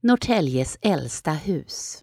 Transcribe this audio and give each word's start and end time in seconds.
Norrtäljes 0.00 0.78
äldsta 0.80 1.30
hus. 1.30 2.02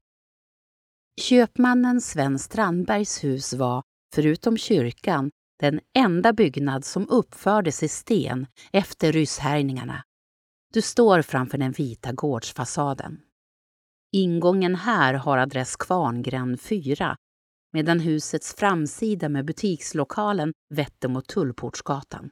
Köpmannen 1.21 2.01
Sven 2.01 2.39
Strandbergs 2.39 3.23
hus 3.23 3.53
var, 3.53 3.83
förutom 4.15 4.57
kyrkan, 4.57 5.31
den 5.59 5.79
enda 5.97 6.33
byggnad 6.33 6.85
som 6.85 7.09
uppfördes 7.09 7.83
i 7.83 7.87
sten 7.87 8.47
efter 8.73 9.11
rysshärjningarna. 9.11 10.03
Du 10.73 10.81
står 10.81 11.21
framför 11.21 11.57
den 11.57 11.71
vita 11.71 12.11
gårdsfasaden. 12.11 13.21
Ingången 14.11 14.75
här 14.75 15.13
har 15.13 15.37
adress 15.37 15.75
Kvarngränd 15.75 16.61
4 16.61 17.17
medan 17.73 17.99
husets 17.99 18.55
framsida 18.55 19.29
med 19.29 19.45
butikslokalen 19.45 20.53
vetter 20.69 21.07
mot 21.09 21.27
Tullportsgatan. 21.27 22.29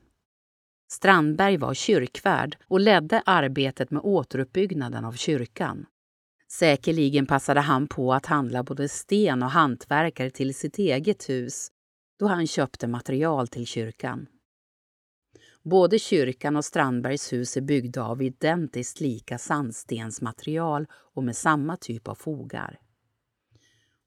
Strandberg 0.93 1.57
var 1.57 1.73
kyrkvärd 1.73 2.57
och 2.67 2.79
ledde 2.79 3.23
arbetet 3.25 3.91
med 3.91 4.01
återuppbyggnaden 4.03 5.05
av 5.05 5.11
kyrkan. 5.11 5.85
Säkerligen 6.51 7.25
passade 7.25 7.59
han 7.59 7.87
på 7.87 8.13
att 8.13 8.25
handla 8.25 8.63
både 8.63 8.89
sten 8.89 9.43
och 9.43 9.49
hantverkare 9.49 10.29
till 10.29 10.55
sitt 10.55 10.77
eget 10.77 11.29
hus 11.29 11.71
då 12.19 12.27
han 12.27 12.47
köpte 12.47 12.87
material 12.87 13.47
till 13.47 13.65
kyrkan. 13.65 14.27
Både 15.63 15.99
kyrkan 15.99 16.55
och 16.55 16.65
Strandbergs 16.65 17.33
hus 17.33 17.57
är 17.57 17.61
byggda 17.61 18.03
av 18.03 18.21
identiskt 18.21 18.99
lika 18.99 19.37
sandstensmaterial 19.37 20.85
och 21.13 21.23
med 21.23 21.35
samma 21.35 21.77
typ 21.77 22.07
av 22.07 22.15
fogar. 22.15 22.79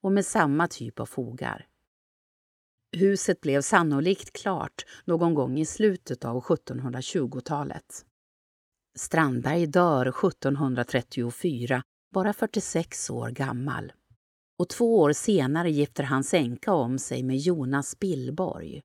Och 0.02 0.12
med 0.12 0.26
samma 0.26 0.68
typ 0.68 1.00
av 1.00 1.06
fogar. 1.06 1.66
Huset 2.92 3.40
blev 3.40 3.60
sannolikt 3.60 4.32
klart 4.32 4.84
någon 5.04 5.34
gång 5.34 5.58
i 5.58 5.66
slutet 5.66 6.24
av 6.24 6.42
1720-talet. 6.42 8.04
Strandberg 8.96 9.66
dör 9.66 10.06
1734, 10.06 11.82
bara 12.14 12.32
46 12.32 13.10
år 13.10 13.30
gammal. 13.30 13.92
Och 14.58 14.68
två 14.68 14.98
år 15.00 15.12
senare 15.12 15.70
gifter 15.70 16.04
hans 16.04 16.34
änka 16.34 16.72
om 16.72 16.98
sig 16.98 17.22
med 17.22 17.36
Jonas 17.36 17.98
Billborg 17.98 18.80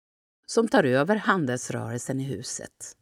som 0.48 0.68
tar 0.68 0.84
över 0.84 1.16
handelsrörelsen 1.16 2.20
i 2.20 2.24
huset. 2.24 2.98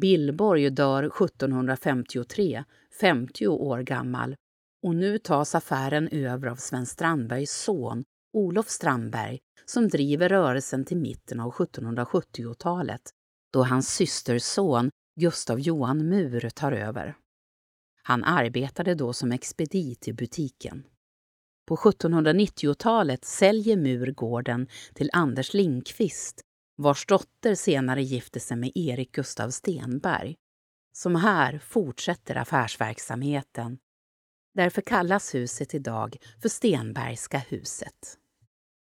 Billborg 0.00 0.70
dör 0.70 1.02
1753, 1.02 2.64
50 3.00 3.46
år 3.46 3.82
gammal 3.82 4.34
och 4.82 4.96
nu 4.96 5.18
tas 5.18 5.54
affären 5.54 6.08
över 6.08 6.48
av 6.48 6.56
Sven 6.56 6.86
Strandbergs 6.86 7.50
son 7.50 8.04
Olof 8.32 8.68
Strandberg 8.68 9.38
som 9.64 9.88
driver 9.88 10.28
rörelsen 10.28 10.84
till 10.84 10.96
mitten 10.96 11.40
av 11.40 11.52
1770-talet 11.52 13.02
då 13.52 13.64
hans 13.64 13.94
systerson 13.94 14.90
Gustav 15.20 15.60
Johan 15.60 16.08
Mur 16.08 16.50
tar 16.50 16.72
över. 16.72 17.16
Han 18.02 18.24
arbetade 18.24 18.94
då 18.94 19.12
som 19.12 19.32
expedit 19.32 20.08
i 20.08 20.12
butiken. 20.12 20.86
På 21.66 21.76
1790-talet 21.76 23.24
säljer 23.24 23.76
Mur 23.76 24.12
gården 24.12 24.68
till 24.94 25.10
Anders 25.12 25.54
Lindqvist 25.54 26.40
vars 26.76 27.06
dotter 27.06 27.54
senare 27.54 28.02
gifte 28.02 28.40
sig 28.40 28.56
med 28.56 28.72
Erik 28.74 29.12
Gustav 29.12 29.50
Stenberg, 29.50 30.36
som 30.92 31.16
här 31.16 31.58
fortsätter 31.58 32.36
affärsverksamheten. 32.36 33.78
Därför 34.54 34.82
kallas 34.82 35.34
huset 35.34 35.74
idag 35.74 36.16
för 36.42 36.48
Stenbergska 36.48 37.38
huset. 37.38 38.18